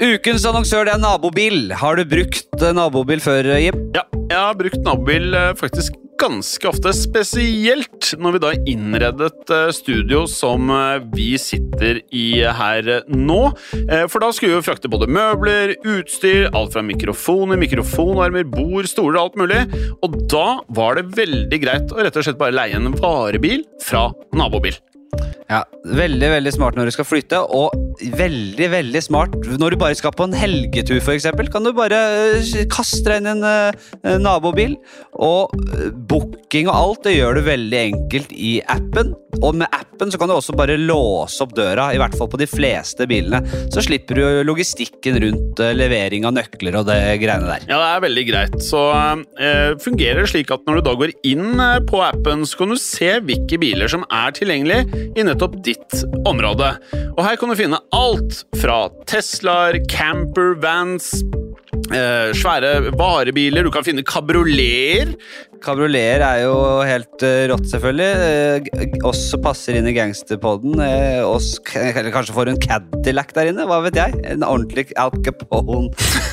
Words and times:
Ukens 0.00 0.46
annonsør 0.48 0.86
det 0.88 0.94
er 0.94 1.00
Nabobil. 1.02 1.74
Har 1.76 1.98
du 1.98 2.06
brukt 2.08 2.62
eh, 2.62 2.72
Nabobil 2.72 3.20
før, 3.20 3.44
eh, 3.52 3.66
Jim? 3.66 3.82
Ja, 3.92 4.06
jeg 4.30 4.38
har 4.38 4.54
brukt 4.56 4.80
nabobil 4.80 5.34
eh, 5.36 5.50
faktisk 5.58 5.98
ganske 6.20 6.68
ofte, 6.70 6.92
spesielt 6.96 8.08
når 8.20 8.32
vi 8.32 8.40
da 8.40 8.52
innredet 8.68 9.52
studio 9.76 10.22
som 10.28 10.68
vi 11.14 11.30
sitter 11.40 12.02
i 12.12 12.42
her 12.44 12.90
nå. 13.08 13.38
For 14.12 14.20
da 14.20 14.28
skulle 14.36 14.52
vi 14.52 14.58
jo 14.58 14.66
frakte 14.66 14.90
både 14.92 15.08
møbler, 15.08 15.72
utstyr, 15.80 16.50
alt 16.52 16.76
fra 16.76 16.84
mikrofoner, 16.84 17.56
mikrofonarmer, 17.60 18.44
bord, 18.52 18.88
stoler, 18.92 19.16
og 19.16 19.30
alt 19.30 19.40
mulig. 19.40 19.64
Og 20.04 20.20
da 20.28 20.60
var 20.76 21.00
det 21.00 21.08
veldig 21.16 21.62
greit 21.64 21.96
å 21.96 22.04
rett 22.04 22.20
og 22.20 22.28
slett 22.28 22.40
bare 22.40 22.56
leie 22.56 22.76
en 22.76 22.92
varebil 23.00 23.64
fra 23.88 24.10
nabobil. 24.36 24.76
Ja, 25.50 25.64
Veldig 25.88 26.28
veldig 26.36 26.52
smart 26.54 26.76
når 26.78 26.90
du 26.90 26.94
skal 26.94 27.08
flytte, 27.08 27.40
og 27.40 27.79
veldig 28.16 28.68
veldig 28.72 29.02
smart 29.04 29.36
når 29.60 29.74
du 29.74 29.80
bare 29.80 29.96
skal 29.98 30.14
på 30.16 30.26
en 30.28 30.36
helgetur, 30.36 31.00
f.eks. 31.00 31.28
Kan 31.52 31.66
du 31.66 31.72
bare 31.76 31.98
eh, 32.38 32.64
kaste 32.70 33.04
deg 33.08 33.20
inn 33.20 33.28
i 33.28 33.34
en 33.34 33.46
eh, 33.48 34.18
nabobil. 34.22 34.76
Og 35.20 35.54
eh, 35.74 35.90
booking 36.10 36.70
og 36.70 36.76
alt 36.76 37.06
det 37.08 37.16
gjør 37.18 37.40
du 37.40 37.46
veldig 37.48 37.80
enkelt 37.90 38.34
i 38.34 38.58
appen. 38.72 39.14
Og 39.40 39.60
med 39.60 39.68
appen 39.70 39.89
så 40.08 40.16
kan 40.16 40.30
du 40.30 40.34
også 40.38 40.56
bare 40.56 40.78
låse 40.80 41.44
opp 41.44 41.52
døra, 41.58 41.90
i 41.92 42.00
hvert 42.00 42.16
fall 42.16 42.30
på 42.32 42.40
de 42.40 42.48
fleste 42.48 43.04
bilene. 43.10 43.42
Så 43.68 43.84
slipper 43.84 44.16
du 44.16 44.24
logistikken 44.48 45.20
rundt 45.20 45.60
eh, 45.60 45.74
levering 45.76 46.24
av 46.24 46.38
nøkler 46.38 46.80
og 46.80 46.88
det 46.88 46.96
greiene 47.20 47.50
der. 47.50 47.66
Ja, 47.68 47.76
det 47.76 47.90
er 47.90 48.04
veldig 48.06 48.24
greit. 48.30 48.56
Så 48.64 48.80
eh, 48.96 49.76
fungerer 49.84 50.22
det 50.22 50.30
slik 50.32 50.54
at 50.54 50.64
når 50.64 50.80
du 50.80 50.86
da 50.88 50.96
går 51.02 51.14
inn 51.28 51.60
eh, 51.60 51.76
på 51.90 52.00
appen, 52.06 52.46
så 52.48 52.62
kan 52.62 52.72
du 52.72 52.80
se 52.80 53.12
hvilke 53.26 53.60
biler 53.60 53.90
som 53.92 54.06
er 54.08 54.32
tilgjengelig 54.36 54.80
i 55.18 55.26
nettopp 55.26 55.60
ditt 55.66 56.00
område. 56.24 56.72
Og 57.16 57.22
her 57.26 57.36
kan 57.40 57.52
du 57.52 57.58
finne 57.58 57.82
alt 57.96 58.42
fra 58.60 58.86
Teslaer, 59.10 59.80
camper, 59.90 60.54
vans, 60.62 61.12
eh, 61.92 62.30
svære 62.36 62.92
varebiler, 62.98 63.66
du 63.66 63.72
kan 63.74 63.86
finne 63.86 64.06
kabrioleter. 64.06 65.14
Kabrioleter 65.64 66.22
er 66.24 66.42
jo 66.44 66.54
helt 66.86 67.22
eh, 67.26 67.44
rått, 67.50 67.66
selvfølgelig. 67.70 68.10
Eh, 68.80 68.94
oss 69.06 69.22
passer 69.44 69.76
inn 69.78 69.86
i 69.90 69.92
gangsterpodden. 69.96 70.80
eh, 70.84 71.20
oss, 71.26 71.58
kanskje 71.64 72.34
får 72.36 72.50
en 72.52 72.60
Cadillac 72.60 73.32
der 73.36 73.50
inne, 73.52 73.66
hva 73.68 73.80
vet 73.84 73.98
jeg? 73.98 74.16
En 74.32 74.44
ordentlig 74.46 74.86
Al 75.00 75.12
Capone 75.24 75.90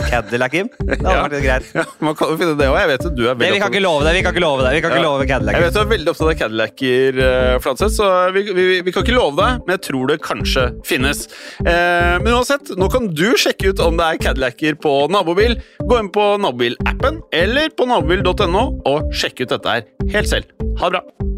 Cadillac, 0.09 0.53
Jim. 0.55 0.69
Det 0.87 0.97
hadde 1.01 1.11
Ja. 1.11 1.23
vært 1.27 1.43
greit. 1.43 1.67
Ja, 1.75 1.83
man 2.03 2.15
kan 2.15 2.33
finne 2.39 2.55
det 2.57 2.67
også. 2.67 2.79
Jeg 2.81 2.91
vet 2.93 3.05
at 3.11 3.15
du 3.17 3.23
er 3.23 3.33
Det, 3.33 3.37
veldig 3.41 3.53
vi 3.57 3.61
kan 3.63 3.73
ikke 3.73 3.83
love 3.83 4.03
det. 4.07 4.13
vi 4.17 4.21
kan 4.25 4.33
ikke 4.35 4.43
love 4.45 4.63
det 4.65 4.71
Vi 4.77 4.81
kan 4.81 4.91
ikke 4.91 5.01
Ja. 5.03 5.07
love 5.09 5.27
Cadillac. 5.29 5.53
Jeg 5.57 5.63
vet 5.67 5.73
du 5.73 5.79
er 5.81 5.91
veldig 5.91 6.13
opptatt 6.13 6.31
av 6.31 6.37
Cadillacer, 6.41 7.59
Flatseth, 7.63 7.95
så 7.97 8.09
vi, 8.33 8.43
vi, 8.53 8.65
vi 8.87 8.91
kan 8.95 9.03
ikke 9.05 9.15
love 9.17 9.35
det, 9.37 9.49
men 9.67 9.75
jeg 9.77 9.83
tror 9.89 10.07
det 10.11 10.19
kanskje 10.25 10.65
finnes. 10.87 11.25
Eh, 11.65 12.17
men 12.23 12.31
uansett, 12.33 12.71
nå 12.77 12.89
kan 12.93 13.07
du 13.13 13.27
sjekke 13.39 13.73
ut 13.73 13.79
om 13.83 13.97
det 13.99 14.05
er 14.07 14.21
Cadillacer 14.27 14.77
på 14.81 14.95
nabobil. 15.11 15.57
Gå 15.83 15.99
inn 16.01 16.09
på 16.15 16.25
nabobilappen 16.41 17.21
eller 17.35 17.69
på 17.77 17.87
nabobil.no 17.89 18.65
og 18.87 19.11
sjekk 19.17 19.45
ut 19.45 19.55
dette 19.55 19.77
her 19.77 19.87
helt 20.13 20.29
selv. 20.29 20.53
Ha 20.77 20.89
det 20.89 20.99
bra! 20.99 21.36